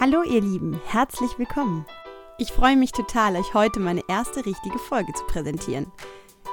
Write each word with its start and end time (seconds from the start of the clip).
Hallo 0.00 0.22
ihr 0.22 0.40
Lieben, 0.40 0.80
herzlich 0.86 1.38
willkommen. 1.38 1.84
Ich 2.38 2.50
freue 2.50 2.76
mich 2.76 2.92
total, 2.92 3.36
euch 3.36 3.54
heute 3.54 3.78
meine 3.78 4.02
erste 4.08 4.44
richtige 4.44 4.78
Folge 4.78 5.12
zu 5.12 5.22
präsentieren. 5.24 5.92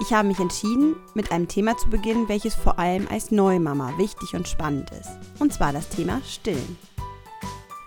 Ich 0.02 0.14
habe 0.14 0.28
mich 0.28 0.40
entschieden, 0.40 0.98
mit 1.16 1.32
einem 1.32 1.48
Thema 1.48 1.76
zu 1.78 1.90
beginnen, 1.90 2.28
welches 2.28 2.54
vor 2.54 2.78
allem 2.78 3.08
als 3.10 3.32
Neumama 3.32 3.98
wichtig 3.98 4.36
und 4.36 4.48
spannend 4.48 4.92
ist. 4.92 5.10
Und 5.40 5.54
zwar 5.54 5.72
das 5.72 5.88
Thema 5.90 6.22
Stillen. 6.28 6.78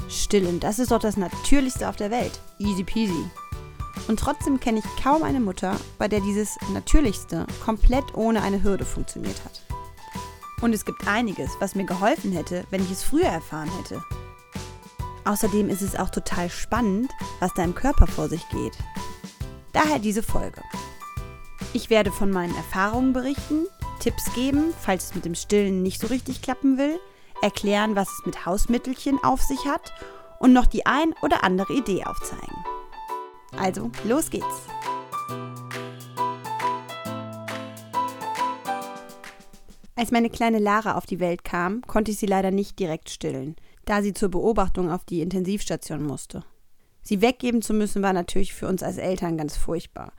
Stillen, 0.08 0.58
das 0.58 0.78
ist 0.78 0.90
doch 0.90 0.98
das 0.98 1.16
Natürlichste 1.16 1.88
auf 1.88 1.96
der 1.96 2.10
Welt. 2.10 2.40
Easy 2.58 2.82
peasy. 2.82 3.24
Und 4.08 4.18
trotzdem 4.18 4.58
kenne 4.58 4.80
ich 4.80 5.02
kaum 5.04 5.22
eine 5.22 5.40
Mutter, 5.40 5.76
bei 5.98 6.08
der 6.08 6.20
dieses 6.20 6.56
Natürlichste 6.72 7.46
komplett 7.64 8.14
ohne 8.14 8.42
eine 8.42 8.64
Hürde 8.64 8.86
funktioniert 8.86 9.44
hat. 9.44 9.62
Und 10.62 10.72
es 10.72 10.84
gibt 10.84 11.06
einiges, 11.06 11.50
was 11.60 11.74
mir 11.74 11.84
geholfen 11.84 12.32
hätte, 12.32 12.64
wenn 12.70 12.82
ich 12.82 12.90
es 12.90 13.04
früher 13.04 13.28
erfahren 13.28 13.70
hätte. 13.78 14.02
Außerdem 15.24 15.68
ist 15.68 15.82
es 15.82 15.96
auch 15.96 16.10
total 16.10 16.50
spannend, 16.50 17.12
was 17.38 17.54
da 17.54 17.62
im 17.62 17.74
Körper 17.74 18.06
vor 18.06 18.28
sich 18.28 18.48
geht. 18.48 18.76
Daher 19.72 19.98
diese 19.98 20.22
Folge. 20.22 20.60
Ich 21.72 21.90
werde 21.90 22.10
von 22.10 22.30
meinen 22.30 22.54
Erfahrungen 22.56 23.12
berichten, 23.12 23.66
Tipps 24.00 24.32
geben, 24.34 24.74
falls 24.80 25.06
es 25.06 25.14
mit 25.14 25.24
dem 25.24 25.34
Stillen 25.34 25.82
nicht 25.82 26.00
so 26.00 26.08
richtig 26.08 26.42
klappen 26.42 26.76
will, 26.76 26.98
erklären, 27.40 27.94
was 27.94 28.08
es 28.08 28.26
mit 28.26 28.46
Hausmittelchen 28.46 29.22
auf 29.22 29.40
sich 29.40 29.64
hat 29.64 29.92
und 30.40 30.52
noch 30.52 30.66
die 30.66 30.86
ein 30.86 31.14
oder 31.22 31.44
andere 31.44 31.72
Idee 31.72 32.04
aufzeigen. 32.04 32.56
Also, 33.56 33.90
los 34.04 34.28
geht's! 34.28 34.44
Als 39.94 40.10
meine 40.10 40.30
kleine 40.30 40.58
Lara 40.58 40.96
auf 40.96 41.06
die 41.06 41.20
Welt 41.20 41.44
kam, 41.44 41.82
konnte 41.82 42.10
ich 42.10 42.18
sie 42.18 42.26
leider 42.26 42.50
nicht 42.50 42.80
direkt 42.80 43.08
stillen– 43.08 43.54
da 43.84 44.02
sie 44.02 44.12
zur 44.12 44.28
Beobachtung 44.28 44.90
auf 44.90 45.04
die 45.04 45.20
Intensivstation 45.20 46.02
musste. 46.02 46.44
Sie 47.02 47.20
weggeben 47.20 47.62
zu 47.62 47.74
müssen 47.74 48.02
war 48.02 48.12
natürlich 48.12 48.54
für 48.54 48.68
uns 48.68 48.82
als 48.82 48.96
Eltern 48.96 49.36
ganz 49.36 49.56
furchtbar. 49.56 50.12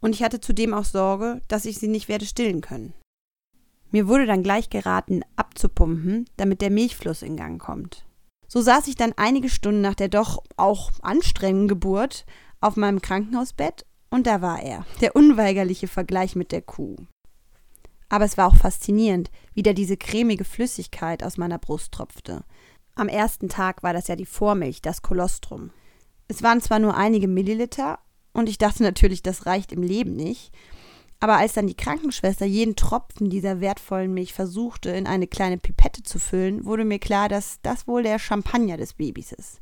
Und 0.00 0.14
ich 0.14 0.22
hatte 0.22 0.40
zudem 0.40 0.74
auch 0.74 0.84
Sorge, 0.84 1.42
dass 1.48 1.64
ich 1.64 1.78
sie 1.78 1.88
nicht 1.88 2.08
werde 2.08 2.26
stillen 2.26 2.60
können. 2.60 2.94
Mir 3.90 4.08
wurde 4.08 4.26
dann 4.26 4.42
gleich 4.42 4.70
geraten, 4.70 5.22
abzupumpen, 5.36 6.24
damit 6.38 6.62
der 6.62 6.70
Milchfluss 6.70 7.22
in 7.22 7.36
Gang 7.36 7.60
kommt. 7.60 8.06
So 8.48 8.60
saß 8.60 8.88
ich 8.88 8.96
dann 8.96 9.12
einige 9.16 9.50
Stunden 9.50 9.82
nach 9.82 9.94
der 9.94 10.08
doch 10.08 10.42
auch 10.56 10.90
anstrengenden 11.02 11.68
Geburt 11.68 12.24
auf 12.60 12.76
meinem 12.76 13.02
Krankenhausbett 13.02 13.84
und 14.10 14.26
da 14.26 14.42
war 14.42 14.62
er, 14.62 14.84
der 15.00 15.16
unweigerliche 15.16 15.88
Vergleich 15.88 16.36
mit 16.36 16.52
der 16.52 16.62
Kuh. 16.62 16.96
Aber 18.08 18.26
es 18.26 18.36
war 18.36 18.46
auch 18.46 18.56
faszinierend, 18.56 19.30
wie 19.54 19.62
da 19.62 19.72
diese 19.72 19.96
cremige 19.96 20.44
Flüssigkeit 20.44 21.22
aus 21.22 21.38
meiner 21.38 21.58
Brust 21.58 21.92
tropfte. 21.92 22.44
Am 22.94 23.08
ersten 23.08 23.48
Tag 23.48 23.82
war 23.82 23.92
das 23.92 24.08
ja 24.08 24.16
die 24.16 24.26
Vormilch, 24.26 24.82
das 24.82 25.02
Kolostrum. 25.02 25.70
Es 26.28 26.42
waren 26.42 26.60
zwar 26.60 26.78
nur 26.78 26.96
einige 26.96 27.28
Milliliter, 27.28 27.98
und 28.32 28.48
ich 28.48 28.58
dachte 28.58 28.82
natürlich, 28.82 29.22
das 29.22 29.46
reicht 29.46 29.72
im 29.72 29.82
Leben 29.82 30.14
nicht, 30.16 30.52
aber 31.20 31.36
als 31.36 31.52
dann 31.52 31.66
die 31.66 31.76
Krankenschwester 31.76 32.46
jeden 32.46 32.76
Tropfen 32.76 33.30
dieser 33.30 33.60
wertvollen 33.60 34.12
Milch 34.12 34.32
versuchte, 34.32 34.90
in 34.90 35.06
eine 35.06 35.26
kleine 35.26 35.58
Pipette 35.58 36.02
zu 36.02 36.18
füllen, 36.18 36.64
wurde 36.64 36.84
mir 36.84 36.98
klar, 36.98 37.28
dass 37.28 37.60
das 37.62 37.86
wohl 37.86 38.02
der 38.02 38.18
Champagner 38.18 38.76
des 38.76 38.94
Babys 38.94 39.32
ist. 39.32 39.60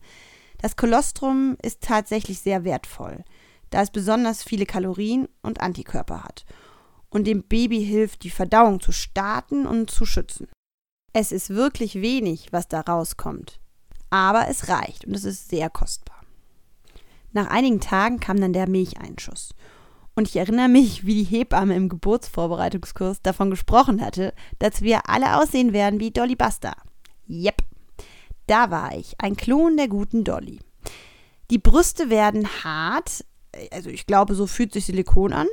Das 0.59 0.77
Kolostrum 0.77 1.57
ist 1.63 1.83
tatsächlich 1.83 2.41
sehr 2.41 2.65
wertvoll, 2.65 3.25
da 3.71 3.83
es 3.83 3.91
besonders 3.91 4.43
viele 4.43 4.67
Kalorien 4.67 5.29
und 5.43 5.61
Antikörper 5.61 6.25
hat 6.25 6.45
und 7.11 7.27
dem 7.27 7.43
Baby 7.43 7.85
hilft, 7.85 8.23
die 8.23 8.31
Verdauung 8.31 8.81
zu 8.81 8.93
starten 8.93 9.67
und 9.67 9.91
zu 9.91 10.07
schützen. 10.07 10.49
Es 11.13 11.33
ist 11.33 11.51
wirklich 11.51 11.97
wenig, 11.97 12.53
was 12.53 12.69
da 12.69 12.81
rauskommt. 12.81 13.59
Aber 14.11 14.49
es 14.49 14.69
reicht 14.69 15.05
und 15.05 15.15
es 15.15 15.25
ist 15.25 15.49
sehr 15.49 15.71
kostbar. 15.71 16.21
Nach 17.33 17.49
einigen 17.49 17.81
Tagen 17.81 18.21
kam 18.21 18.41
dann 18.41 18.53
der 18.53 18.69
Milcheinschuss. 18.69 19.55
Und 20.15 20.29
ich 20.29 20.37
erinnere 20.37 20.69
mich, 20.69 21.07
wie 21.07 21.15
die 21.15 21.25
Hebamme 21.25 21.75
im 21.75 21.89
Geburtsvorbereitungskurs 21.89 23.23
davon 23.23 23.51
gesprochen 23.51 24.05
hatte, 24.05 24.35
dass 24.59 24.83
wir 24.83 25.09
alle 25.09 25.41
aussehen 25.41 25.73
werden 25.73 26.01
wie 26.01 26.11
Dolly 26.11 26.37
Buster. 26.37 26.75
Yep, 27.29 27.63
da 28.47 28.71
war 28.71 28.97
ich, 28.97 29.15
ein 29.19 29.37
Klon 29.37 29.77
der 29.77 29.89
guten 29.89 30.25
Dolly. 30.25 30.59
Die 31.51 31.59
Brüste 31.59 32.11
werden 32.11 32.49
hart, 32.65 33.25
also 33.71 33.91
ich 33.91 34.07
glaube, 34.07 34.35
so 34.35 34.47
fühlt 34.49 34.73
sich 34.73 34.87
Silikon 34.87 35.33
an, 35.33 35.47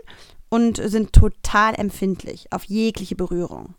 und 0.49 0.77
sind 0.77 1.13
total 1.13 1.75
empfindlich 1.75 2.51
auf 2.51 2.63
jegliche 2.63 3.15
Berührung. 3.15 3.75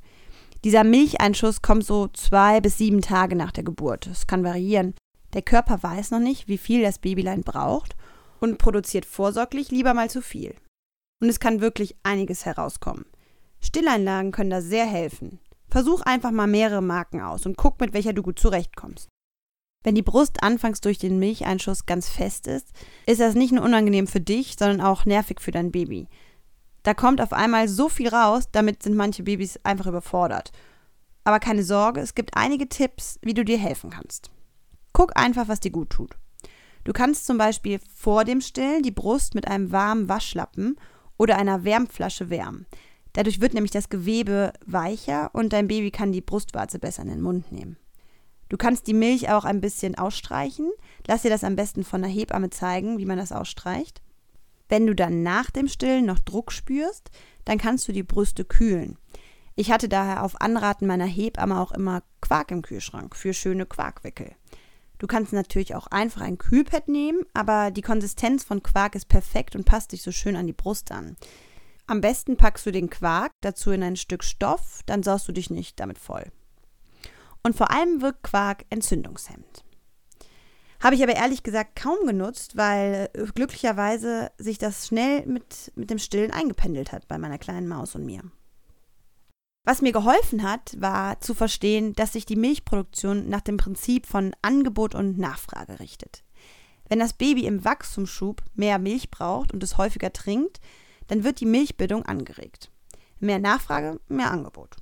Dieser 0.64 0.82
Milcheinschuss 0.82 1.62
kommt 1.62 1.84
so 1.84 2.08
zwei 2.08 2.60
bis 2.60 2.78
sieben 2.78 3.00
Tage 3.00 3.36
nach 3.36 3.52
der 3.52 3.64
Geburt. 3.64 4.06
Es 4.06 4.26
kann 4.26 4.44
variieren. 4.44 4.94
Der 5.32 5.42
Körper 5.42 5.82
weiß 5.82 6.10
noch 6.10 6.20
nicht, 6.20 6.48
wie 6.48 6.58
viel 6.58 6.82
das 6.82 6.98
Babylein 6.98 7.42
braucht 7.42 7.96
und 8.40 8.58
produziert 8.58 9.04
vorsorglich 9.04 9.70
lieber 9.70 9.94
mal 9.94 10.10
zu 10.10 10.22
viel. 10.22 10.54
Und 11.20 11.28
es 11.28 11.40
kann 11.40 11.60
wirklich 11.60 11.96
einiges 12.02 12.44
herauskommen. 12.44 13.06
Stilleinlagen 13.60 14.32
können 14.32 14.50
da 14.50 14.60
sehr 14.60 14.86
helfen. 14.86 15.40
Versuch 15.68 16.00
einfach 16.02 16.30
mal 16.30 16.46
mehrere 16.46 16.82
Marken 16.82 17.20
aus 17.20 17.44
und 17.46 17.56
guck, 17.56 17.80
mit 17.80 17.92
welcher 17.92 18.12
du 18.12 18.22
gut 18.22 18.38
zurechtkommst. 18.38 19.08
Wenn 19.84 19.94
die 19.94 20.02
Brust 20.02 20.42
anfangs 20.42 20.80
durch 20.80 20.98
den 20.98 21.18
Milcheinschuss 21.18 21.86
ganz 21.86 22.08
fest 22.08 22.46
ist, 22.46 22.72
ist 23.06 23.20
das 23.20 23.34
nicht 23.34 23.52
nur 23.52 23.64
unangenehm 23.64 24.06
für 24.06 24.20
dich, 24.20 24.56
sondern 24.58 24.80
auch 24.80 25.04
nervig 25.04 25.40
für 25.40 25.52
dein 25.52 25.70
Baby. 25.70 26.08
Da 26.88 26.94
kommt 26.94 27.20
auf 27.20 27.34
einmal 27.34 27.68
so 27.68 27.90
viel 27.90 28.08
raus, 28.08 28.48
damit 28.50 28.82
sind 28.82 28.96
manche 28.96 29.22
Babys 29.22 29.60
einfach 29.62 29.88
überfordert. 29.88 30.52
Aber 31.22 31.38
keine 31.38 31.62
Sorge, 31.62 32.00
es 32.00 32.14
gibt 32.14 32.34
einige 32.34 32.66
Tipps, 32.66 33.18
wie 33.20 33.34
du 33.34 33.44
dir 33.44 33.58
helfen 33.58 33.90
kannst. 33.90 34.30
Guck 34.94 35.14
einfach, 35.14 35.48
was 35.48 35.60
dir 35.60 35.70
gut 35.70 35.90
tut. 35.90 36.16
Du 36.84 36.94
kannst 36.94 37.26
zum 37.26 37.36
Beispiel 37.36 37.78
vor 37.94 38.24
dem 38.24 38.40
Stillen 38.40 38.82
die 38.82 38.90
Brust 38.90 39.34
mit 39.34 39.46
einem 39.48 39.70
warmen 39.70 40.08
Waschlappen 40.08 40.76
oder 41.18 41.36
einer 41.36 41.62
Wärmflasche 41.62 42.30
wärmen. 42.30 42.64
Dadurch 43.12 43.42
wird 43.42 43.52
nämlich 43.52 43.72
das 43.72 43.90
Gewebe 43.90 44.54
weicher 44.64 45.28
und 45.34 45.52
dein 45.52 45.68
Baby 45.68 45.90
kann 45.90 46.10
die 46.10 46.22
Brustwarze 46.22 46.78
besser 46.78 47.02
in 47.02 47.10
den 47.10 47.20
Mund 47.20 47.52
nehmen. 47.52 47.76
Du 48.48 48.56
kannst 48.56 48.86
die 48.86 48.94
Milch 48.94 49.28
auch 49.28 49.44
ein 49.44 49.60
bisschen 49.60 49.94
ausstreichen. 49.94 50.70
Lass 51.06 51.20
dir 51.20 51.30
das 51.30 51.44
am 51.44 51.54
besten 51.54 51.84
von 51.84 52.00
der 52.00 52.10
Hebamme 52.10 52.48
zeigen, 52.48 52.96
wie 52.96 53.04
man 53.04 53.18
das 53.18 53.30
ausstreicht. 53.30 54.00
Wenn 54.68 54.86
du 54.86 54.94
dann 54.94 55.22
nach 55.22 55.50
dem 55.50 55.68
Stillen 55.68 56.06
noch 56.06 56.18
Druck 56.18 56.52
spürst, 56.52 57.10
dann 57.44 57.58
kannst 57.58 57.88
du 57.88 57.92
die 57.92 58.02
Brüste 58.02 58.44
kühlen. 58.44 58.98
Ich 59.54 59.72
hatte 59.72 59.88
daher 59.88 60.22
auf 60.22 60.40
Anraten 60.40 60.86
meiner 60.86 61.06
Hebamme 61.06 61.58
auch 61.58 61.72
immer 61.72 62.02
Quark 62.20 62.50
im 62.50 62.62
Kühlschrank 62.62 63.16
für 63.16 63.34
schöne 63.34 63.66
Quarkwickel. 63.66 64.36
Du 64.98 65.06
kannst 65.06 65.32
natürlich 65.32 65.74
auch 65.74 65.86
einfach 65.88 66.20
ein 66.20 66.38
Kühlpad 66.38 66.88
nehmen, 66.88 67.22
aber 67.32 67.70
die 67.70 67.82
Konsistenz 67.82 68.44
von 68.44 68.62
Quark 68.62 68.94
ist 68.94 69.08
perfekt 69.08 69.56
und 69.56 69.64
passt 69.64 69.92
sich 69.92 70.02
so 70.02 70.12
schön 70.12 70.36
an 70.36 70.46
die 70.46 70.52
Brust 70.52 70.92
an. 70.92 71.16
Am 71.86 72.00
besten 72.00 72.36
packst 72.36 72.66
du 72.66 72.70
den 72.70 72.90
Quark 72.90 73.32
dazu 73.40 73.70
in 73.70 73.82
ein 73.82 73.96
Stück 73.96 74.22
Stoff, 74.22 74.82
dann 74.86 75.02
saust 75.02 75.26
du 75.26 75.32
dich 75.32 75.50
nicht 75.50 75.80
damit 75.80 75.98
voll. 75.98 76.30
Und 77.42 77.56
vor 77.56 77.70
allem 77.70 78.02
wirkt 78.02 78.24
Quark 78.24 78.66
entzündungshemmend. 78.68 79.64
Habe 80.80 80.94
ich 80.94 81.02
aber 81.02 81.16
ehrlich 81.16 81.42
gesagt 81.42 81.74
kaum 81.74 82.06
genutzt, 82.06 82.56
weil 82.56 83.10
äh, 83.12 83.24
glücklicherweise 83.34 84.30
sich 84.38 84.58
das 84.58 84.86
schnell 84.86 85.26
mit, 85.26 85.72
mit 85.74 85.90
dem 85.90 85.98
Stillen 85.98 86.30
eingependelt 86.30 86.92
hat 86.92 87.08
bei 87.08 87.18
meiner 87.18 87.38
kleinen 87.38 87.66
Maus 87.66 87.94
und 87.94 88.06
mir. 88.06 88.22
Was 89.64 89.82
mir 89.82 89.92
geholfen 89.92 90.44
hat, 90.44 90.80
war 90.80 91.20
zu 91.20 91.34
verstehen, 91.34 91.92
dass 91.92 92.14
sich 92.14 92.24
die 92.24 92.36
Milchproduktion 92.36 93.28
nach 93.28 93.42
dem 93.42 93.58
Prinzip 93.58 94.06
von 94.06 94.34
Angebot 94.40 94.94
und 94.94 95.18
Nachfrage 95.18 95.80
richtet. 95.80 96.22
Wenn 96.88 97.00
das 97.00 97.12
Baby 97.12 97.44
im 97.44 97.64
Wachstumsschub 97.64 98.42
mehr 98.54 98.78
Milch 98.78 99.10
braucht 99.10 99.52
und 99.52 99.62
es 99.62 99.76
häufiger 99.76 100.12
trinkt, 100.12 100.60
dann 101.08 101.22
wird 101.22 101.40
die 101.40 101.46
Milchbildung 101.46 102.06
angeregt. 102.06 102.70
Mehr 103.18 103.40
Nachfrage, 103.40 104.00
mehr 104.08 104.30
Angebot. 104.30 104.76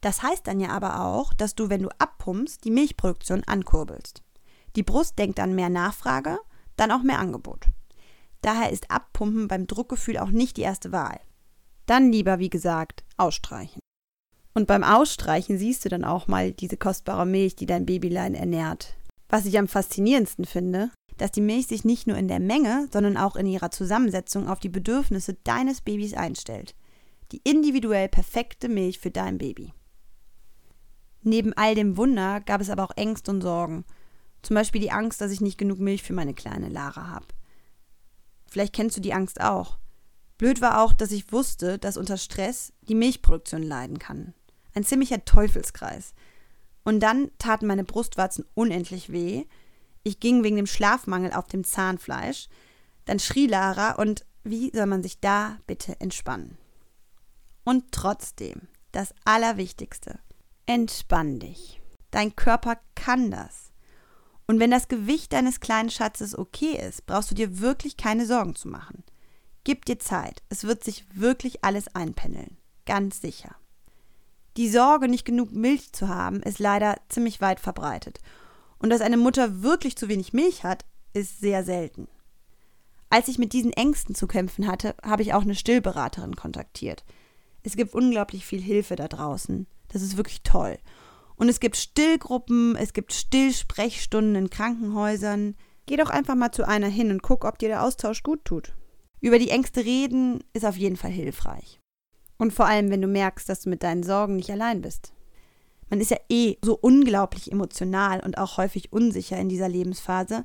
Das 0.00 0.22
heißt 0.22 0.46
dann 0.46 0.60
ja 0.60 0.70
aber 0.70 1.04
auch, 1.04 1.34
dass 1.34 1.54
du, 1.54 1.68
wenn 1.68 1.82
du 1.82 1.88
abpumpst, 1.98 2.64
die 2.64 2.70
Milchproduktion 2.70 3.42
ankurbelst. 3.44 4.22
Die 4.76 4.82
Brust 4.82 5.18
denkt 5.18 5.40
an 5.40 5.54
mehr 5.54 5.70
Nachfrage, 5.70 6.38
dann 6.76 6.90
auch 6.92 7.02
mehr 7.02 7.18
Angebot. 7.18 7.66
Daher 8.42 8.70
ist 8.70 8.90
Abpumpen 8.90 9.48
beim 9.48 9.66
Druckgefühl 9.66 10.18
auch 10.18 10.30
nicht 10.30 10.58
die 10.58 10.62
erste 10.62 10.92
Wahl. 10.92 11.18
Dann 11.86 12.12
lieber, 12.12 12.38
wie 12.38 12.50
gesagt, 12.50 13.04
ausstreichen. 13.16 13.80
Und 14.54 14.66
beim 14.66 14.84
Ausstreichen 14.84 15.58
siehst 15.58 15.84
du 15.84 15.88
dann 15.88 16.04
auch 16.04 16.28
mal 16.28 16.52
diese 16.52 16.76
kostbare 16.76 17.26
Milch, 17.26 17.56
die 17.56 17.66
dein 17.66 17.86
Babylein 17.86 18.34
ernährt. 18.34 18.96
Was 19.28 19.46
ich 19.46 19.58
am 19.58 19.68
faszinierendsten 19.68 20.44
finde, 20.44 20.90
dass 21.16 21.32
die 21.32 21.40
Milch 21.40 21.66
sich 21.66 21.84
nicht 21.84 22.06
nur 22.06 22.16
in 22.16 22.28
der 22.28 22.40
Menge, 22.40 22.88
sondern 22.92 23.16
auch 23.16 23.36
in 23.36 23.46
ihrer 23.46 23.70
Zusammensetzung 23.70 24.48
auf 24.48 24.60
die 24.60 24.68
Bedürfnisse 24.68 25.34
deines 25.44 25.80
Babys 25.80 26.14
einstellt. 26.14 26.74
Die 27.32 27.40
individuell 27.44 28.08
perfekte 28.08 28.68
Milch 28.68 28.98
für 28.98 29.10
dein 29.10 29.38
Baby. 29.38 29.72
Neben 31.22 31.52
all 31.54 31.74
dem 31.74 31.96
Wunder 31.96 32.40
gab 32.40 32.60
es 32.60 32.70
aber 32.70 32.84
auch 32.84 32.96
Ängste 32.96 33.30
und 33.32 33.40
Sorgen 33.40 33.84
zum 34.46 34.54
Beispiel 34.54 34.80
die 34.80 34.92
Angst, 34.92 35.20
dass 35.20 35.32
ich 35.32 35.40
nicht 35.40 35.58
genug 35.58 35.80
Milch 35.80 36.04
für 36.04 36.12
meine 36.12 36.32
kleine 36.32 36.68
Lara 36.68 37.08
habe. 37.08 37.26
Vielleicht 38.48 38.72
kennst 38.72 38.96
du 38.96 39.00
die 39.00 39.12
Angst 39.12 39.40
auch. 39.40 39.76
Blöd 40.38 40.60
war 40.60 40.82
auch, 40.82 40.92
dass 40.92 41.10
ich 41.10 41.32
wusste, 41.32 41.78
dass 41.80 41.96
unter 41.96 42.16
Stress 42.16 42.72
die 42.82 42.94
Milchproduktion 42.94 43.64
leiden 43.64 43.98
kann. 43.98 44.34
Ein 44.72 44.84
ziemlicher 44.84 45.24
Teufelskreis. 45.24 46.14
Und 46.84 47.00
dann 47.00 47.32
taten 47.38 47.66
meine 47.66 47.82
Brustwarzen 47.82 48.44
unendlich 48.54 49.10
weh. 49.10 49.46
Ich 50.04 50.20
ging 50.20 50.44
wegen 50.44 50.54
dem 50.54 50.68
Schlafmangel 50.68 51.32
auf 51.32 51.48
dem 51.48 51.64
Zahnfleisch. 51.64 52.48
Dann 53.04 53.18
schrie 53.18 53.48
Lara 53.48 53.96
und 53.96 54.24
wie 54.44 54.70
soll 54.72 54.86
man 54.86 55.02
sich 55.02 55.18
da 55.18 55.58
bitte 55.66 56.00
entspannen? 56.00 56.56
Und 57.64 57.90
trotzdem, 57.90 58.68
das 58.92 59.12
Allerwichtigste, 59.24 60.20
entspann 60.66 61.40
dich. 61.40 61.80
Dein 62.12 62.36
Körper 62.36 62.78
kann 62.94 63.32
das. 63.32 63.72
Und 64.46 64.60
wenn 64.60 64.70
das 64.70 64.88
Gewicht 64.88 65.32
deines 65.32 65.60
kleinen 65.60 65.90
Schatzes 65.90 66.36
okay 66.36 66.76
ist, 66.76 67.06
brauchst 67.06 67.30
du 67.30 67.34
dir 67.34 67.60
wirklich 67.60 67.96
keine 67.96 68.26
Sorgen 68.26 68.54
zu 68.54 68.68
machen. 68.68 69.02
Gib 69.64 69.84
dir 69.84 69.98
Zeit, 69.98 70.42
es 70.48 70.64
wird 70.64 70.84
sich 70.84 71.04
wirklich 71.12 71.64
alles 71.64 71.94
einpendeln. 71.94 72.56
Ganz 72.84 73.20
sicher. 73.20 73.56
Die 74.56 74.70
Sorge, 74.70 75.08
nicht 75.08 75.24
genug 75.24 75.52
Milch 75.52 75.92
zu 75.92 76.08
haben, 76.08 76.40
ist 76.42 76.60
leider 76.60 76.96
ziemlich 77.08 77.40
weit 77.40 77.60
verbreitet. 77.60 78.20
Und 78.78 78.90
dass 78.90 79.00
eine 79.00 79.16
Mutter 79.16 79.62
wirklich 79.62 79.96
zu 79.96 80.08
wenig 80.08 80.32
Milch 80.32 80.62
hat, 80.62 80.84
ist 81.12 81.40
sehr 81.40 81.64
selten. 81.64 82.08
Als 83.10 83.28
ich 83.28 83.38
mit 83.38 83.52
diesen 83.52 83.72
Ängsten 83.72 84.14
zu 84.14 84.26
kämpfen 84.26 84.66
hatte, 84.66 84.94
habe 85.02 85.22
ich 85.22 85.34
auch 85.34 85.42
eine 85.42 85.54
Stillberaterin 85.54 86.36
kontaktiert. 86.36 87.04
Es 87.62 87.76
gibt 87.76 87.94
unglaublich 87.94 88.46
viel 88.46 88.60
Hilfe 88.60 88.96
da 88.96 89.08
draußen. 89.08 89.66
Das 89.88 90.02
ist 90.02 90.16
wirklich 90.16 90.42
toll. 90.42 90.78
Und 91.36 91.48
es 91.48 91.60
gibt 91.60 91.76
Stillgruppen, 91.76 92.76
es 92.76 92.92
gibt 92.92 93.12
Stillsprechstunden 93.12 94.34
in 94.34 94.50
Krankenhäusern. 94.50 95.54
Geh 95.84 95.96
doch 95.96 96.10
einfach 96.10 96.34
mal 96.34 96.52
zu 96.52 96.66
einer 96.66 96.88
hin 96.88 97.10
und 97.10 97.22
guck, 97.22 97.44
ob 97.44 97.58
dir 97.58 97.68
der 97.68 97.82
Austausch 97.82 98.22
gut 98.22 98.44
tut. 98.44 98.74
Über 99.20 99.38
die 99.38 99.50
Ängste 99.50 99.84
reden 99.84 100.42
ist 100.52 100.64
auf 100.64 100.76
jeden 100.76 100.96
Fall 100.96 101.10
hilfreich. 101.10 101.80
Und 102.38 102.52
vor 102.52 102.66
allem, 102.66 102.90
wenn 102.90 103.02
du 103.02 103.08
merkst, 103.08 103.48
dass 103.48 103.62
du 103.62 103.70
mit 103.70 103.82
deinen 103.82 104.02
Sorgen 104.02 104.36
nicht 104.36 104.50
allein 104.50 104.82
bist. 104.82 105.12
Man 105.88 106.00
ist 106.00 106.10
ja 106.10 106.18
eh 106.28 106.56
so 106.62 106.76
unglaublich 106.76 107.52
emotional 107.52 108.20
und 108.20 108.38
auch 108.38 108.56
häufig 108.56 108.92
unsicher 108.92 109.38
in 109.38 109.48
dieser 109.48 109.68
Lebensphase. 109.68 110.44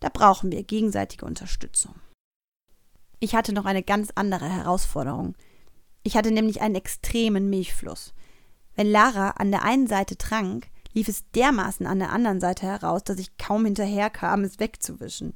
Da 0.00 0.08
brauchen 0.08 0.50
wir 0.50 0.62
gegenseitige 0.64 1.24
Unterstützung. 1.24 1.94
Ich 3.20 3.34
hatte 3.34 3.52
noch 3.52 3.66
eine 3.66 3.82
ganz 3.82 4.10
andere 4.14 4.48
Herausforderung. 4.48 5.34
Ich 6.02 6.16
hatte 6.16 6.30
nämlich 6.30 6.60
einen 6.60 6.74
extremen 6.74 7.50
Milchfluss. 7.50 8.14
Wenn 8.80 8.92
Lara 8.92 9.32
an 9.32 9.50
der 9.50 9.62
einen 9.62 9.86
Seite 9.86 10.16
trank, 10.16 10.68
lief 10.94 11.06
es 11.08 11.30
dermaßen 11.32 11.86
an 11.86 11.98
der 11.98 12.12
anderen 12.12 12.40
Seite 12.40 12.64
heraus, 12.64 13.04
dass 13.04 13.18
ich 13.18 13.36
kaum 13.36 13.66
hinterherkam, 13.66 14.42
es 14.42 14.58
wegzuwischen. 14.58 15.34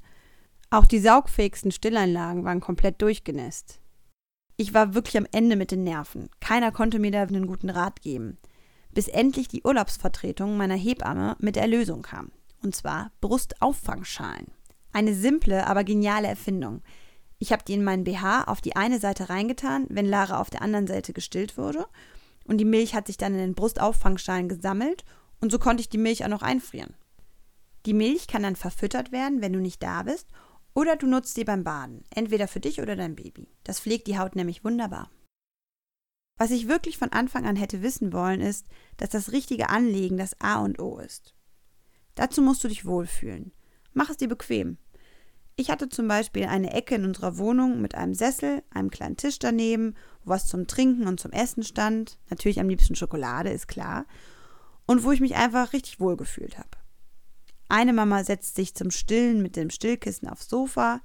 Auch 0.70 0.86
die 0.86 0.98
saugfähigsten 0.98 1.70
Stilleinlagen 1.70 2.44
waren 2.44 2.60
komplett 2.60 3.02
durchgenässt. 3.02 3.80
Ich 4.56 4.72
war 4.72 4.94
wirklich 4.94 5.18
am 5.18 5.26
Ende 5.30 5.56
mit 5.56 5.72
den 5.72 5.84
Nerven. 5.84 6.30
Keiner 6.40 6.72
konnte 6.72 6.98
mir 6.98 7.10
da 7.10 7.20
einen 7.20 7.46
guten 7.46 7.68
Rat 7.68 8.00
geben. 8.00 8.38
Bis 8.94 9.08
endlich 9.08 9.46
die 9.46 9.62
Urlaubsvertretung 9.62 10.56
meiner 10.56 10.76
Hebamme 10.76 11.36
mit 11.38 11.56
der 11.56 11.66
Lösung 11.66 12.00
kam. 12.00 12.32
Und 12.62 12.74
zwar 12.74 13.10
Brustauffangschalen. 13.20 14.52
Eine 14.94 15.12
simple, 15.12 15.66
aber 15.66 15.84
geniale 15.84 16.28
Erfindung. 16.28 16.80
Ich 17.38 17.52
habe 17.52 17.62
die 17.62 17.74
in 17.74 17.84
meinen 17.84 18.04
BH 18.04 18.44
auf 18.44 18.62
die 18.62 18.74
eine 18.74 19.00
Seite 19.00 19.28
reingetan, 19.28 19.84
wenn 19.90 20.06
Lara 20.06 20.40
auf 20.40 20.48
der 20.48 20.62
anderen 20.62 20.86
Seite 20.86 21.12
gestillt 21.12 21.58
wurde. 21.58 21.84
Und 22.44 22.58
die 22.58 22.64
Milch 22.64 22.94
hat 22.94 23.06
sich 23.06 23.16
dann 23.16 23.32
in 23.32 23.40
den 23.40 23.54
Brustauffangschalen 23.54 24.48
gesammelt 24.48 25.04
und 25.40 25.50
so 25.50 25.58
konnte 25.58 25.80
ich 25.80 25.88
die 25.88 25.98
Milch 25.98 26.24
auch 26.24 26.28
noch 26.28 26.42
einfrieren. 26.42 26.94
Die 27.86 27.94
Milch 27.94 28.26
kann 28.26 28.42
dann 28.42 28.56
verfüttert 28.56 29.12
werden, 29.12 29.42
wenn 29.42 29.52
du 29.52 29.60
nicht 29.60 29.82
da 29.82 30.02
bist 30.02 30.28
oder 30.74 30.96
du 30.96 31.06
nutzt 31.06 31.34
sie 31.34 31.44
beim 31.44 31.64
Baden, 31.64 32.04
entweder 32.10 32.48
für 32.48 32.60
dich 32.60 32.80
oder 32.80 32.96
dein 32.96 33.14
Baby. 33.14 33.48
Das 33.62 33.80
pflegt 33.80 34.06
die 34.06 34.18
Haut 34.18 34.36
nämlich 34.36 34.64
wunderbar. 34.64 35.10
Was 36.36 36.50
ich 36.50 36.66
wirklich 36.66 36.98
von 36.98 37.12
Anfang 37.12 37.46
an 37.46 37.56
hätte 37.56 37.82
wissen 37.82 38.12
wollen, 38.12 38.40
ist, 38.40 38.66
dass 38.96 39.10
das 39.10 39.32
richtige 39.32 39.68
Anlegen 39.68 40.16
das 40.16 40.40
A 40.40 40.56
und 40.56 40.80
O 40.80 40.98
ist. 40.98 41.34
Dazu 42.16 42.42
musst 42.42 42.64
du 42.64 42.68
dich 42.68 42.86
wohlfühlen. 42.86 43.52
Mach 43.92 44.10
es 44.10 44.16
dir 44.16 44.28
bequem. 44.28 44.78
Ich 45.56 45.70
hatte 45.70 45.88
zum 45.88 46.08
Beispiel 46.08 46.46
eine 46.46 46.72
Ecke 46.72 46.96
in 46.96 47.04
unserer 47.04 47.38
Wohnung 47.38 47.80
mit 47.80 47.94
einem 47.94 48.14
Sessel, 48.14 48.62
einem 48.70 48.90
kleinen 48.90 49.16
Tisch 49.16 49.38
daneben, 49.38 49.94
wo 50.24 50.30
was 50.30 50.46
zum 50.46 50.66
Trinken 50.66 51.06
und 51.06 51.20
zum 51.20 51.30
Essen 51.30 51.62
stand. 51.62 52.18
Natürlich 52.28 52.58
am 52.58 52.68
liebsten 52.68 52.96
Schokolade, 52.96 53.50
ist 53.50 53.68
klar. 53.68 54.06
Und 54.86 55.04
wo 55.04 55.12
ich 55.12 55.20
mich 55.20 55.36
einfach 55.36 55.72
richtig 55.72 56.00
wohlgefühlt 56.00 56.58
habe. 56.58 56.70
Eine 57.68 57.92
Mama 57.92 58.24
setzt 58.24 58.56
sich 58.56 58.74
zum 58.74 58.90
Stillen 58.90 59.42
mit 59.42 59.56
dem 59.56 59.70
Stillkissen 59.70 60.28
aufs 60.28 60.48
Sofa. 60.48 61.00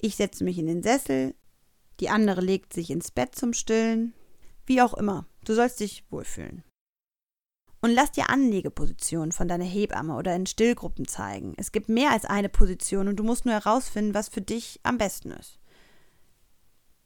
Ich 0.00 0.16
setze 0.16 0.44
mich 0.44 0.58
in 0.58 0.66
den 0.66 0.82
Sessel. 0.82 1.34
Die 2.00 2.10
andere 2.10 2.40
legt 2.40 2.72
sich 2.72 2.90
ins 2.90 3.10
Bett 3.10 3.34
zum 3.34 3.52
Stillen. 3.52 4.14
Wie 4.66 4.82
auch 4.82 4.94
immer, 4.94 5.26
du 5.44 5.54
sollst 5.54 5.80
dich 5.80 6.04
wohlfühlen. 6.10 6.62
Und 7.82 7.92
lass 7.92 8.12
dir 8.12 8.28
Anlegepositionen 8.28 9.32
von 9.32 9.48
deiner 9.48 9.64
Hebamme 9.64 10.14
oder 10.14 10.34
in 10.36 10.46
Stillgruppen 10.46 11.08
zeigen. 11.08 11.54
Es 11.56 11.72
gibt 11.72 11.88
mehr 11.88 12.10
als 12.10 12.26
eine 12.26 12.50
Position 12.50 13.08
und 13.08 13.16
du 13.16 13.24
musst 13.24 13.46
nur 13.46 13.54
herausfinden, 13.54 14.14
was 14.14 14.28
für 14.28 14.42
dich 14.42 14.80
am 14.82 14.98
besten 14.98 15.30
ist. 15.30 15.58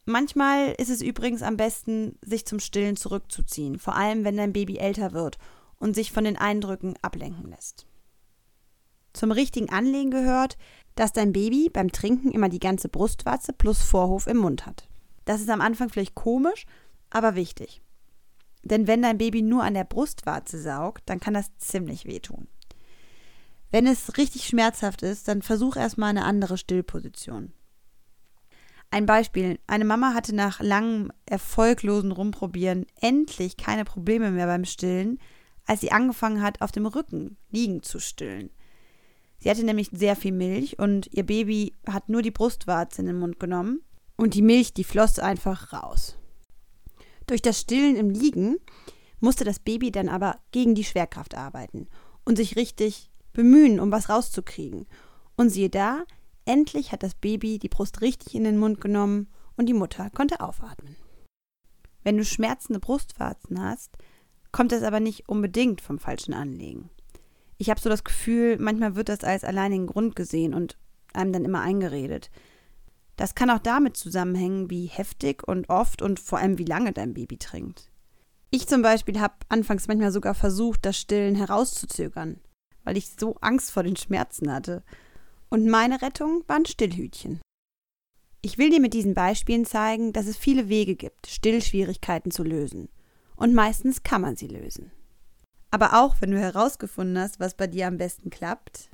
Manchmal 0.05 0.73
ist 0.73 0.91
es 0.91 1.01
übrigens 1.01 1.43
am 1.43 1.57
besten, 1.57 2.19
sich 2.23 2.45
zum 2.45 2.59
Stillen 2.59 2.97
zurückzuziehen, 2.97 3.79
vor 3.79 3.95
allem 3.95 4.25
wenn 4.25 4.37
dein 4.37 4.53
Baby 4.53 4.77
älter 4.77 5.13
wird 5.13 5.39
und 5.79 5.95
sich 5.95 6.13
von 6.13 6.25
den 6.25 6.37
Eindrücken 6.37 6.95
ablenken 7.03 7.49
lässt. 7.51 7.87
Zum 9.15 9.31
richtigen 9.31 9.71
Anlegen 9.71 10.11
gehört, 10.11 10.59
dass 10.97 11.13
dein 11.13 11.33
Baby 11.33 11.71
beim 11.73 11.93
Trinken 11.93 12.33
immer 12.33 12.49
die 12.49 12.59
ganze 12.59 12.89
Brustwarze 12.89 13.53
plus 13.53 13.81
Vorhof 13.83 14.27
im 14.27 14.39
Mund 14.39 14.67
hat. 14.67 14.89
Das 15.25 15.41
ist 15.41 15.49
am 15.49 15.61
Anfang 15.61 15.89
vielleicht 15.89 16.15
komisch, 16.15 16.67
aber 17.11 17.35
wichtig. 17.35 17.81
Denn 18.65 18.87
wenn 18.87 19.03
dein 19.03 19.19
Baby 19.19 19.43
nur 19.43 19.63
an 19.63 19.75
der 19.75 19.85
Brustwarze 19.85 20.61
saugt, 20.61 21.03
dann 21.07 21.21
kann 21.21 21.35
das 21.35 21.57
ziemlich 21.59 22.07
wehtun. 22.07 22.49
Wenn 23.71 23.87
es 23.87 24.17
richtig 24.17 24.47
schmerzhaft 24.47 25.03
ist, 25.03 25.29
dann 25.29 25.43
versuch 25.43 25.77
erstmal 25.77 26.11
eine 26.11 26.25
andere 26.25 26.57
Stillposition. 26.57 27.53
Ein 28.91 29.07
Beispiel. 29.07 29.59
Eine 29.67 29.85
Mama 29.85 30.15
hatte 30.15 30.35
nach 30.35 30.61
langem 30.61 31.11
erfolglosen 31.27 32.13
Rumprobieren 32.13 32.87
endlich 33.01 33.57
keine 33.57 33.85
Probleme 33.85 34.31
mehr 34.31 34.47
beim 34.47 34.65
Stillen, 34.65 35.19
als 35.67 35.81
sie 35.81 35.91
angefangen 35.91 36.43
hat, 36.43 36.61
auf 36.63 36.71
dem 36.71 36.87
Rücken 36.87 37.37
liegend 37.51 37.85
zu 37.85 37.99
stillen. 37.99 38.51
Sie 39.39 39.51
hatte 39.51 39.65
nämlich 39.65 39.91
sehr 39.93 40.17
viel 40.17 40.33
Milch 40.33 40.79
und 40.79 41.13
ihr 41.13 41.27
Baby 41.27 41.75
hat 41.87 42.09
nur 42.09 42.23
die 42.23 42.31
Brustwarze 42.31 43.03
in 43.03 43.09
den 43.09 43.19
Mund 43.19 43.41
genommen 43.41 43.81
und 44.17 44.35
die 44.35 44.43
Milch, 44.43 44.73
die 44.73 44.85
floss 44.85 45.19
einfach 45.19 45.73
raus. 45.73 46.17
Durch 47.27 47.43
das 47.43 47.61
Stillen 47.61 47.97
im 47.97 48.11
Liegen 48.11 48.57
musste 49.21 49.45
das 49.45 49.59
Baby 49.59 49.91
dann 49.91 50.09
aber 50.09 50.39
gegen 50.53 50.75
die 50.75 50.85
Schwerkraft 50.85 51.35
arbeiten 51.35 51.89
und 52.25 52.37
sich 52.37 52.57
richtig 52.57 53.11
bemühen, 53.33 53.81
um 53.81 53.91
was 53.91 54.09
rauszukriegen. 54.09 54.87
Und 55.37 55.51
siehe 55.51 55.71
da, 55.71 56.05
endlich 56.45 56.93
hat 56.93 57.03
das 57.03 57.15
Baby 57.15 57.59
die 57.59 57.69
Brust 57.69 58.01
richtig 58.01 58.35
in 58.35 58.45
den 58.45 58.59
Mund 58.59 58.81
genommen 58.81 59.29
und 59.57 59.67
die 59.67 59.75
Mutter 59.75 60.11
konnte 60.11 60.41
aufatmen. 60.41 60.97
Wenn 62.03 62.17
du 62.17 62.25
schmerzende 62.25 62.81
Brustwarzen 62.81 63.63
hast, 63.63 63.97
kommt 64.53 64.73
das 64.73 64.83
aber 64.83 65.01
nicht 65.01 65.29
unbedingt 65.29 65.81
vom 65.81 65.99
falschen 65.99 66.35
Anlegen 66.35 66.91
ich 67.59 67.71
habe 67.71 67.81
so 67.81 67.89
das 67.89 68.05
Gefühl, 68.05 68.59
manchmal 68.59 68.97
wird 68.97 69.09
das 69.09 69.25
als 69.25 69.45
alleinigen 69.45 69.87
Grund 69.87 70.17
gesehen 70.17 70.55
und 70.55 70.77
einem 71.13 71.33
dann 71.33 71.45
immer 71.45 71.61
eingeredet. 71.61 72.31
Das 73.17 73.35
kann 73.35 73.51
auch 73.51 73.59
damit 73.59 73.97
zusammenhängen, 73.97 74.71
wie 74.71 74.87
heftig 74.87 75.47
und 75.47 75.69
oft 75.69 76.03
und 76.03 76.19
vor 76.19 76.39
allem 76.39 76.59
wie 76.59 76.65
lange 76.65 76.93
dein 76.93 77.15
Baby 77.15 77.39
trinkt. 77.39 77.91
Ich 78.51 78.67
zum 78.69 78.83
Beispiel 78.83 79.21
habe 79.21 79.35
anfangs 79.49 79.89
manchmal 79.89 80.13
sogar 80.13 80.35
versucht, 80.35 80.85
das 80.85 80.97
Stillen 80.97 81.35
herauszuzögern, 81.35 82.41
weil 82.85 82.97
ich 82.97 83.11
so 83.19 83.37
Angst 83.41 83.71
vor 83.71 83.83
den 83.83 83.97
Schmerzen 83.97 84.53
hatte. 84.53 84.83
Und 85.49 85.67
meine 85.67 86.03
Rettung 86.03 86.45
waren 86.47 86.65
Stillhütchen. 86.65 87.41
Ich 88.43 88.59
will 88.59 88.71
dir 88.71 88.81
mit 88.81 88.95
diesen 88.95 89.15
Beispielen 89.15 89.65
zeigen, 89.65 90.13
dass 90.13 90.27
es 90.27 90.37
viele 90.37 90.69
Wege 90.69 90.97
gibt, 90.97 91.27
Stillschwierigkeiten 91.27 92.31
zu 92.31 92.43
lösen. 92.43 92.89
Und 93.37 93.55
meistens 93.55 94.03
kann 94.03 94.21
man 94.21 94.37
sie 94.37 94.49
lösen. 94.49 94.93
Aber 95.71 95.95
auch 96.01 96.17
wenn 96.21 96.31
du 96.31 96.39
herausgefunden 96.39 97.19
hast, 97.19 97.41
was 97.41 97.55
bei 97.57 97.67
dir 97.67 97.89
am 97.89 97.97
besten 97.97 98.31
klappt, 98.31 98.91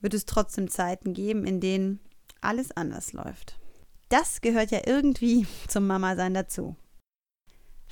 wird 0.00 0.14
es 0.14 0.24
trotzdem 0.24 0.68
Zeiten 0.68 1.12
geben, 1.14 1.44
in 1.44 1.60
denen 1.60 2.00
alles 2.40 2.70
anders 2.72 3.12
läuft. 3.12 3.58
Das 4.08 4.40
gehört 4.40 4.70
ja 4.70 4.80
irgendwie 4.86 5.46
zum 5.68 5.86
Mama-Sein 5.86 6.34
dazu. 6.34 6.76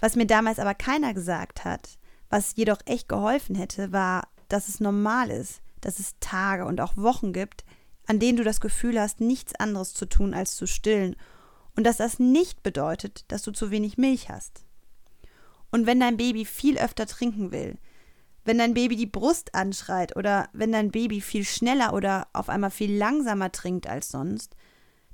Was 0.00 0.16
mir 0.16 0.26
damals 0.26 0.58
aber 0.58 0.74
keiner 0.74 1.14
gesagt 1.14 1.64
hat, 1.64 1.98
was 2.28 2.56
jedoch 2.56 2.78
echt 2.84 3.08
geholfen 3.08 3.54
hätte, 3.54 3.92
war, 3.92 4.28
dass 4.48 4.68
es 4.68 4.80
normal 4.80 5.30
ist, 5.30 5.62
dass 5.80 5.98
es 5.98 6.16
Tage 6.20 6.64
und 6.64 6.80
auch 6.80 6.96
Wochen 6.96 7.32
gibt, 7.32 7.64
an 8.06 8.18
denen 8.18 8.36
du 8.36 8.44
das 8.44 8.60
Gefühl 8.60 9.00
hast, 9.00 9.20
nichts 9.20 9.54
anderes 9.54 9.94
zu 9.94 10.06
tun 10.06 10.34
als 10.34 10.56
zu 10.56 10.66
stillen 10.66 11.16
und 11.76 11.84
dass 11.84 11.98
das 11.98 12.18
nicht 12.18 12.62
bedeutet, 12.62 13.24
dass 13.28 13.42
du 13.42 13.52
zu 13.52 13.70
wenig 13.70 13.98
Milch 13.98 14.28
hast. 14.28 14.64
Und 15.70 15.86
wenn 15.86 16.00
dein 16.00 16.16
Baby 16.16 16.44
viel 16.44 16.78
öfter 16.78 17.06
trinken 17.06 17.52
will, 17.52 17.78
wenn 18.46 18.58
dein 18.58 18.74
Baby 18.74 18.96
die 18.96 19.06
Brust 19.06 19.54
anschreit 19.54 20.16
oder 20.16 20.48
wenn 20.52 20.72
dein 20.72 20.90
Baby 20.90 21.20
viel 21.20 21.44
schneller 21.44 21.92
oder 21.92 22.28
auf 22.32 22.48
einmal 22.48 22.70
viel 22.70 22.96
langsamer 22.96 23.52
trinkt 23.52 23.86
als 23.86 24.08
sonst, 24.08 24.56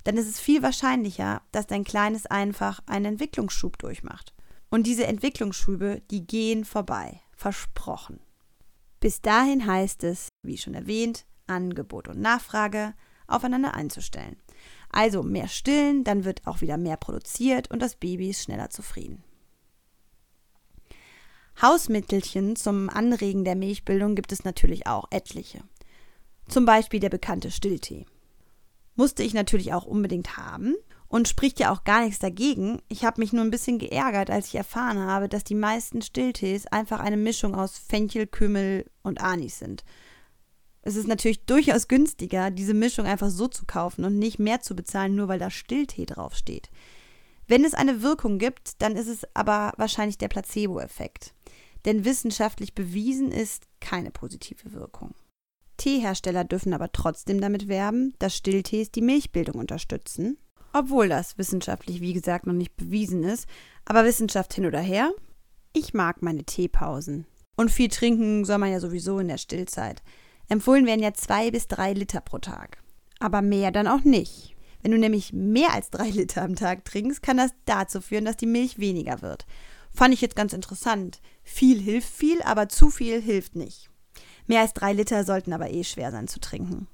dann 0.04 0.16
ist 0.16 0.28
es 0.28 0.40
viel 0.40 0.62
wahrscheinlicher, 0.62 1.42
dass 1.52 1.66
dein 1.66 1.84
Kleines 1.84 2.26
einfach 2.26 2.80
einen 2.86 3.06
Entwicklungsschub 3.06 3.78
durchmacht. 3.78 4.34
Und 4.70 4.86
diese 4.86 5.06
Entwicklungsschübe, 5.06 6.02
die 6.10 6.26
gehen 6.26 6.64
vorbei. 6.64 7.20
Versprochen. 7.36 8.20
Bis 9.00 9.20
dahin 9.20 9.66
heißt 9.66 10.04
es, 10.04 10.28
wie 10.42 10.56
schon 10.56 10.74
erwähnt, 10.74 11.26
Angebot 11.46 12.08
und 12.08 12.20
Nachfrage 12.20 12.94
aufeinander 13.26 13.74
einzustellen. 13.74 14.36
Also 14.90 15.22
mehr 15.22 15.48
stillen, 15.48 16.04
dann 16.04 16.24
wird 16.24 16.46
auch 16.46 16.60
wieder 16.60 16.76
mehr 16.76 16.96
produziert 16.96 17.70
und 17.70 17.80
das 17.80 17.96
Baby 17.96 18.30
ist 18.30 18.42
schneller 18.42 18.70
zufrieden. 18.70 19.24
Hausmittelchen 21.60 22.56
zum 22.56 22.88
Anregen 22.88 23.44
der 23.44 23.56
Milchbildung 23.56 24.14
gibt 24.14 24.32
es 24.32 24.44
natürlich 24.44 24.86
auch 24.86 25.06
etliche. 25.10 25.62
Zum 26.48 26.64
Beispiel 26.64 27.00
der 27.00 27.10
bekannte 27.10 27.50
Stilltee. 27.50 28.06
Musste 28.94 29.22
ich 29.22 29.34
natürlich 29.34 29.72
auch 29.72 29.84
unbedingt 29.84 30.36
haben 30.36 30.74
und 31.08 31.28
spricht 31.28 31.60
ja 31.60 31.72
auch 31.72 31.84
gar 31.84 32.02
nichts 32.02 32.18
dagegen. 32.18 32.80
Ich 32.88 33.04
habe 33.04 33.20
mich 33.20 33.32
nur 33.32 33.44
ein 33.44 33.50
bisschen 33.50 33.78
geärgert, 33.78 34.30
als 34.30 34.48
ich 34.48 34.54
erfahren 34.54 34.98
habe, 34.98 35.28
dass 35.28 35.44
die 35.44 35.54
meisten 35.54 36.02
Stilltees 36.02 36.66
einfach 36.66 37.00
eine 37.00 37.16
Mischung 37.16 37.54
aus 37.54 37.78
Fenchel, 37.78 38.26
Kümmel 38.26 38.90
und 39.02 39.20
Anis 39.20 39.58
sind. 39.58 39.84
Es 40.82 40.96
ist 40.96 41.06
natürlich 41.06 41.44
durchaus 41.44 41.86
günstiger, 41.86 42.50
diese 42.50 42.74
Mischung 42.74 43.06
einfach 43.06 43.30
so 43.30 43.46
zu 43.46 43.66
kaufen 43.66 44.04
und 44.04 44.18
nicht 44.18 44.38
mehr 44.38 44.60
zu 44.60 44.74
bezahlen, 44.74 45.14
nur 45.14 45.28
weil 45.28 45.38
da 45.38 45.48
Stilltee 45.48 46.06
draufsteht. 46.06 46.70
Wenn 47.46 47.64
es 47.64 47.74
eine 47.74 48.02
Wirkung 48.02 48.38
gibt, 48.38 48.82
dann 48.82 48.96
ist 48.96 49.08
es 49.08 49.26
aber 49.34 49.72
wahrscheinlich 49.76 50.18
der 50.18 50.28
Placebo-Effekt. 50.28 51.34
Denn 51.84 52.04
wissenschaftlich 52.04 52.74
bewiesen 52.74 53.32
ist 53.32 53.64
keine 53.80 54.10
positive 54.10 54.72
Wirkung. 54.72 55.14
Teehersteller 55.76 56.44
dürfen 56.44 56.74
aber 56.74 56.92
trotzdem 56.92 57.40
damit 57.40 57.66
werben, 57.66 58.14
dass 58.18 58.36
Stilltees 58.36 58.92
die 58.92 59.02
Milchbildung 59.02 59.56
unterstützen, 59.56 60.38
obwohl 60.72 61.08
das 61.08 61.38
wissenschaftlich, 61.38 62.00
wie 62.00 62.12
gesagt, 62.12 62.46
noch 62.46 62.54
nicht 62.54 62.76
bewiesen 62.76 63.24
ist. 63.24 63.46
Aber 63.84 64.04
Wissenschaft 64.04 64.54
hin 64.54 64.66
oder 64.66 64.80
her, 64.80 65.12
ich 65.72 65.92
mag 65.92 66.22
meine 66.22 66.44
Teepausen. 66.44 67.26
Und 67.56 67.70
viel 67.70 67.88
trinken 67.88 68.44
soll 68.44 68.58
man 68.58 68.70
ja 68.70 68.80
sowieso 68.80 69.18
in 69.18 69.28
der 69.28 69.38
Stillzeit. 69.38 70.02
Empfohlen 70.48 70.86
werden 70.86 71.02
ja 71.02 71.14
zwei 71.14 71.50
bis 71.50 71.68
drei 71.68 71.92
Liter 71.92 72.20
pro 72.20 72.38
Tag. 72.38 72.78
Aber 73.18 73.42
mehr 73.42 73.70
dann 73.70 73.86
auch 73.86 74.04
nicht. 74.04 74.56
Wenn 74.82 74.92
du 74.92 74.98
nämlich 74.98 75.32
mehr 75.32 75.72
als 75.72 75.90
drei 75.90 76.08
Liter 76.10 76.42
am 76.42 76.56
Tag 76.56 76.84
trinkst, 76.84 77.22
kann 77.22 77.36
das 77.36 77.52
dazu 77.64 78.00
führen, 78.00 78.24
dass 78.24 78.36
die 78.36 78.46
Milch 78.46 78.78
weniger 78.78 79.22
wird. 79.22 79.46
Fand 79.94 80.14
ich 80.14 80.20
jetzt 80.20 80.36
ganz 80.36 80.52
interessant. 80.52 81.20
Viel 81.42 81.80
hilft 81.80 82.08
viel, 82.08 82.42
aber 82.42 82.68
zu 82.68 82.90
viel 82.90 83.20
hilft 83.20 83.56
nicht. 83.56 83.90
Mehr 84.46 84.60
als 84.60 84.74
drei 84.74 84.92
Liter 84.92 85.24
sollten 85.24 85.52
aber 85.52 85.70
eh 85.70 85.84
schwer 85.84 86.10
sein 86.10 86.28
zu 86.28 86.40
trinken. 86.40 86.88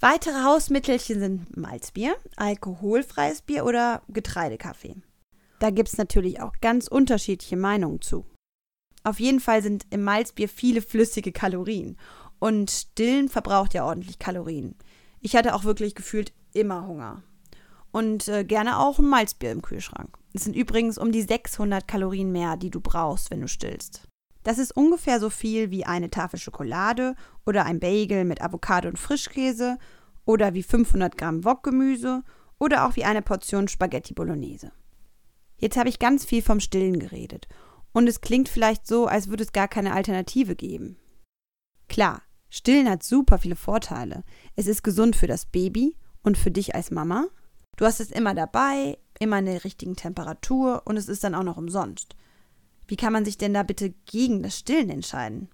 Weitere 0.00 0.42
Hausmittelchen 0.42 1.20
sind 1.20 1.56
Malzbier, 1.56 2.16
alkoholfreies 2.36 3.42
Bier 3.42 3.64
oder 3.64 4.02
Getreidekaffee. 4.08 4.96
Da 5.60 5.70
gibt 5.70 5.88
es 5.88 5.96
natürlich 5.96 6.40
auch 6.40 6.52
ganz 6.60 6.88
unterschiedliche 6.88 7.56
Meinungen 7.56 8.02
zu. 8.02 8.26
Auf 9.02 9.20
jeden 9.20 9.40
Fall 9.40 9.62
sind 9.62 9.86
im 9.90 10.02
Malzbier 10.02 10.48
viele 10.48 10.82
flüssige 10.82 11.32
Kalorien 11.32 11.96
und 12.38 12.70
Stillen 12.70 13.28
verbraucht 13.28 13.74
ja 13.74 13.86
ordentlich 13.86 14.18
Kalorien. 14.18 14.74
Ich 15.20 15.36
hatte 15.36 15.54
auch 15.54 15.64
wirklich 15.64 15.94
gefühlt 15.94 16.32
immer 16.52 16.86
Hunger. 16.86 17.22
Und 17.92 18.28
äh, 18.28 18.44
gerne 18.44 18.80
auch 18.80 18.98
ein 18.98 19.08
Malzbier 19.08 19.52
im 19.52 19.62
Kühlschrank. 19.62 20.18
Es 20.34 20.44
sind 20.44 20.56
übrigens 20.56 20.98
um 20.98 21.12
die 21.12 21.22
600 21.22 21.86
Kalorien 21.86 22.32
mehr, 22.32 22.56
die 22.56 22.70
du 22.70 22.80
brauchst, 22.80 23.30
wenn 23.30 23.40
du 23.40 23.48
stillst. 23.48 24.08
Das 24.42 24.58
ist 24.58 24.76
ungefähr 24.76 25.20
so 25.20 25.30
viel 25.30 25.70
wie 25.70 25.86
eine 25.86 26.10
Tafel 26.10 26.38
Schokolade 26.38 27.14
oder 27.46 27.64
ein 27.64 27.78
Bagel 27.78 28.24
mit 28.24 28.42
Avocado 28.42 28.88
und 28.88 28.98
Frischkäse 28.98 29.78
oder 30.24 30.52
wie 30.52 30.64
500 30.64 31.16
Gramm 31.16 31.44
Wokgemüse 31.44 32.24
oder 32.58 32.86
auch 32.86 32.96
wie 32.96 33.04
eine 33.04 33.22
Portion 33.22 33.68
Spaghetti 33.68 34.12
Bolognese. 34.12 34.72
Jetzt 35.56 35.76
habe 35.76 35.88
ich 35.88 36.00
ganz 36.00 36.24
viel 36.24 36.42
vom 36.42 36.58
Stillen 36.58 36.98
geredet 36.98 37.46
und 37.92 38.08
es 38.08 38.20
klingt 38.20 38.48
vielleicht 38.48 38.88
so, 38.88 39.06
als 39.06 39.28
würde 39.28 39.44
es 39.44 39.52
gar 39.52 39.68
keine 39.68 39.94
Alternative 39.94 40.56
geben. 40.56 40.98
Klar, 41.88 42.22
Stillen 42.50 42.90
hat 42.90 43.04
super 43.04 43.38
viele 43.38 43.56
Vorteile. 43.56 44.24
Es 44.56 44.66
ist 44.66 44.82
gesund 44.82 45.14
für 45.14 45.28
das 45.28 45.46
Baby 45.46 45.96
und 46.22 46.36
für 46.36 46.50
dich 46.50 46.74
als 46.74 46.90
Mama. 46.90 47.28
Du 47.76 47.84
hast 47.84 48.00
es 48.00 48.10
immer 48.10 48.34
dabei, 48.34 48.98
immer 49.18 49.38
in 49.38 49.46
der 49.46 49.64
richtigen 49.64 49.96
Temperatur 49.96 50.82
und 50.84 50.96
es 50.96 51.08
ist 51.08 51.24
dann 51.24 51.34
auch 51.34 51.42
noch 51.42 51.56
umsonst. 51.56 52.16
Wie 52.86 52.96
kann 52.96 53.12
man 53.12 53.24
sich 53.24 53.38
denn 53.38 53.54
da 53.54 53.62
bitte 53.62 53.94
gegen 54.06 54.42
das 54.42 54.58
Stillen 54.58 54.90
entscheiden? 54.90 55.48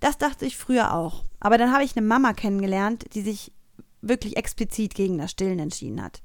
Das 0.00 0.16
dachte 0.16 0.46
ich 0.46 0.56
früher 0.56 0.94
auch. 0.94 1.24
Aber 1.40 1.58
dann 1.58 1.72
habe 1.72 1.84
ich 1.84 1.96
eine 1.96 2.06
Mama 2.06 2.32
kennengelernt, 2.32 3.14
die 3.14 3.20
sich 3.20 3.52
wirklich 4.00 4.36
explizit 4.36 4.94
gegen 4.94 5.18
das 5.18 5.30
Stillen 5.30 5.58
entschieden 5.58 6.02
hat. 6.02 6.22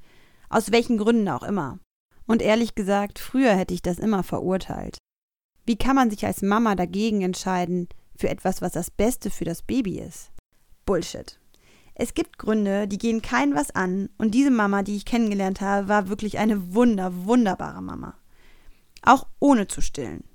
Aus 0.49 0.71
welchen 0.71 0.97
Gründen 0.97 1.27
auch 1.27 1.43
immer. 1.43 1.79
Und 2.25 2.41
ehrlich 2.41 2.73
gesagt, 2.75 3.19
früher 3.19 3.53
hätte 3.53 3.73
ich 3.73 3.81
das 3.81 3.99
immer 3.99 4.23
verurteilt. 4.23 4.97
Wie 5.65 5.75
kann 5.75 5.95
man 5.95 6.09
sich 6.09 6.25
als 6.25 6.41
Mama 6.41 6.75
dagegen 6.75 7.21
entscheiden, 7.21 7.89
für 8.17 8.29
etwas, 8.29 8.61
was 8.61 8.73
das 8.73 8.91
Beste 8.91 9.29
für 9.29 9.45
das 9.45 9.61
Baby 9.61 9.99
ist. 9.99 10.31
Bullshit. 10.85 11.39
Es 11.95 12.13
gibt 12.13 12.37
Gründe, 12.37 12.87
die 12.87 12.97
gehen 12.97 13.21
kein 13.21 13.55
was 13.55 13.71
an 13.71 14.09
und 14.17 14.31
diese 14.31 14.51
Mama, 14.51 14.83
die 14.83 14.97
ich 14.97 15.05
kennengelernt 15.05 15.61
habe, 15.61 15.87
war 15.87 16.09
wirklich 16.09 16.37
eine 16.37 16.75
wunder, 16.75 17.25
wunderbare 17.25 17.81
Mama. 17.81 18.15
Auch 19.01 19.27
ohne 19.39 19.67
zu 19.67 19.81
stillen. 19.81 20.25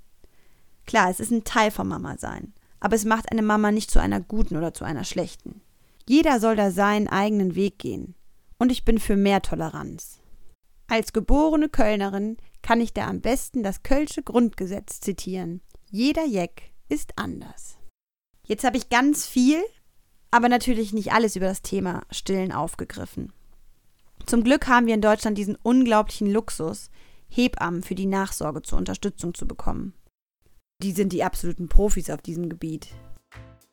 Klar, 0.87 1.11
es 1.11 1.19
ist 1.19 1.31
ein 1.31 1.43
Teil 1.43 1.69
vom 1.69 1.87
Mama 1.87 2.17
sein, 2.17 2.53
aber 2.79 2.95
es 2.95 3.05
macht 3.05 3.31
eine 3.31 3.43
Mama 3.43 3.71
nicht 3.71 3.91
zu 3.91 3.99
einer 3.99 4.19
guten 4.19 4.57
oder 4.57 4.73
zu 4.73 4.83
einer 4.83 5.03
schlechten. 5.03 5.61
Jeder 6.09 6.39
soll 6.39 6.55
da 6.55 6.71
seinen 6.71 7.07
eigenen 7.07 7.55
Weg 7.55 7.77
gehen. 7.79 8.15
Und 8.57 8.71
ich 8.71 8.83
bin 8.83 8.99
für 8.99 9.15
mehr 9.15 9.41
Toleranz. 9.41 10.19
Als 10.87 11.13
geborene 11.13 11.69
Kölnerin 11.69 12.37
kann 12.61 12.81
ich 12.81 12.93
da 12.93 13.07
am 13.07 13.21
besten 13.21 13.63
das 13.63 13.81
Kölsche 13.81 14.23
Grundgesetz 14.23 14.99
zitieren. 14.99 15.61
Jeder 15.89 16.25
Jeck 16.25 16.73
ist 16.89 17.13
anders. 17.17 17.77
Jetzt 18.45 18.63
habe 18.63 18.77
ich 18.77 18.89
ganz 18.89 19.25
viel, 19.25 19.63
aber 20.31 20.49
natürlich 20.49 20.93
nicht 20.93 21.11
alles 21.11 21.35
über 21.35 21.47
das 21.47 21.61
Thema 21.61 22.03
Stillen 22.09 22.51
aufgegriffen. 22.51 23.31
Zum 24.25 24.43
Glück 24.43 24.67
haben 24.67 24.87
wir 24.87 24.93
in 24.93 25.01
Deutschland 25.01 25.37
diesen 25.37 25.57
unglaublichen 25.61 26.31
Luxus, 26.31 26.89
Hebammen 27.27 27.83
für 27.83 27.95
die 27.95 28.05
Nachsorge 28.05 28.61
zur 28.61 28.77
Unterstützung 28.77 29.33
zu 29.33 29.47
bekommen. 29.47 29.93
Die 30.81 30.91
sind 30.91 31.13
die 31.13 31.23
absoluten 31.23 31.69
Profis 31.69 32.09
auf 32.09 32.21
diesem 32.21 32.49
Gebiet. 32.49 32.87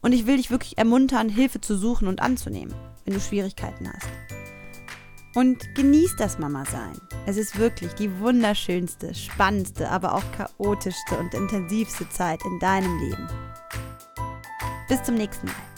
Und 0.01 0.13
ich 0.13 0.27
will 0.27 0.37
dich 0.37 0.51
wirklich 0.51 0.79
ermuntern, 0.79 1.29
Hilfe 1.29 1.61
zu 1.61 1.77
suchen 1.77 2.07
und 2.07 2.21
anzunehmen, 2.21 2.75
wenn 3.05 3.15
du 3.15 3.21
Schwierigkeiten 3.21 3.91
hast. 3.93 4.09
Und 5.35 5.75
genieß 5.75 6.17
das 6.17 6.39
Mama-Sein. 6.39 6.99
Es 7.27 7.37
ist 7.37 7.59
wirklich 7.59 7.93
die 7.95 8.19
wunderschönste, 8.19 9.15
spannendste, 9.15 9.89
aber 9.91 10.15
auch 10.15 10.25
chaotischste 10.33 11.19
und 11.19 11.35
intensivste 11.35 12.09
Zeit 12.11 12.41
in 12.45 12.59
deinem 12.59 12.99
Leben. 12.99 13.29
Bis 14.89 15.03
zum 15.03 15.17
nächsten 15.17 15.47
Mal. 15.47 15.78